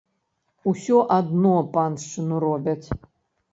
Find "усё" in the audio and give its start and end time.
0.71-0.97